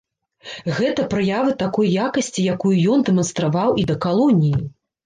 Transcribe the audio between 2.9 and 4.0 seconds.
ён дэманстраваў і